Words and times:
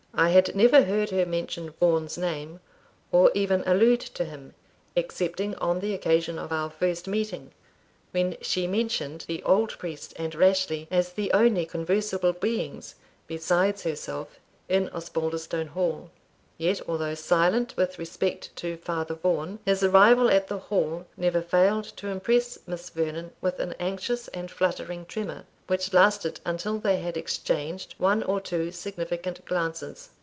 I 0.13 0.31
had 0.31 0.53
never 0.53 0.83
heard 0.83 1.09
her 1.11 1.25
mention 1.25 1.69
Vaughan's 1.79 2.17
name, 2.17 2.59
or 3.13 3.31
even 3.33 3.63
allude 3.65 4.01
to 4.01 4.25
him, 4.25 4.53
excepting 4.95 5.55
on 5.55 5.79
the 5.79 5.93
occasion 5.93 6.37
of 6.37 6.51
our 6.51 6.69
first 6.69 7.07
meeting, 7.07 7.53
when 8.11 8.35
she 8.41 8.67
mentioned 8.67 9.23
the 9.27 9.41
old 9.43 9.79
priest 9.79 10.13
and 10.17 10.35
Rashleigh 10.35 10.85
as 10.91 11.13
the 11.13 11.31
only 11.31 11.65
conversable 11.65 12.33
beings, 12.33 12.95
besides 13.25 13.83
herself, 13.83 14.37
in 14.67 14.89
Osbaldistone 14.89 15.67
Hall. 15.69 16.11
Yet 16.57 16.81
although 16.89 17.15
silent 17.15 17.73
with 17.77 17.97
respect 17.97 18.53
to 18.57 18.77
Father 18.77 19.15
Vaughan, 19.15 19.59
his 19.65 19.81
arrival 19.81 20.29
at 20.29 20.47
the 20.49 20.59
Hall 20.59 21.07
never 21.17 21.41
failed 21.41 21.85
to 21.95 22.09
impress 22.09 22.59
Miss 22.67 22.89
Vernon 22.91 23.31
with 23.39 23.59
an 23.59 23.73
anxious 23.79 24.27
and 24.27 24.51
fluttering 24.51 25.05
tremor, 25.05 25.45
which 25.67 25.93
lasted 25.93 26.39
until 26.45 26.77
they 26.79 26.97
had 26.97 27.15
exchanged 27.15 27.95
one 27.97 28.21
or 28.23 28.41
two 28.41 28.71
significant 28.71 29.43
glances. 29.45 30.09